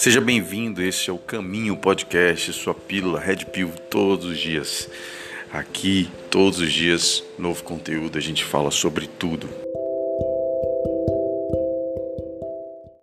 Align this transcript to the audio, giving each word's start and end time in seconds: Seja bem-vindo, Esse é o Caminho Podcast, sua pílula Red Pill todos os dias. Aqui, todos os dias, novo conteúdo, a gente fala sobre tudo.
Seja 0.00 0.18
bem-vindo, 0.18 0.82
Esse 0.82 1.10
é 1.10 1.12
o 1.12 1.18
Caminho 1.18 1.76
Podcast, 1.76 2.54
sua 2.54 2.72
pílula 2.72 3.20
Red 3.20 3.44
Pill 3.52 3.70
todos 3.90 4.24
os 4.24 4.38
dias. 4.38 4.88
Aqui, 5.52 6.10
todos 6.30 6.58
os 6.58 6.72
dias, 6.72 7.22
novo 7.38 7.62
conteúdo, 7.62 8.16
a 8.16 8.20
gente 8.22 8.42
fala 8.42 8.70
sobre 8.70 9.06
tudo. 9.06 9.46